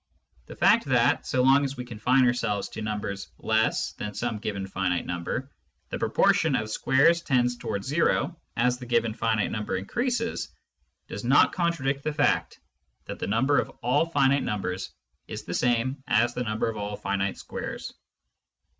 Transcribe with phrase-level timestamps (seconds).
[0.47, 4.65] The fact that, so long as we confine ourselves to numbers less than some given
[4.65, 5.51] finite number,
[5.89, 10.49] the proportion of squares tends towards zero as the given finite number increases,
[11.07, 12.59] does not contradict the fact
[13.05, 14.91] that the number of all finite squares
[15.27, 17.93] is the same as the number of all finite numbers.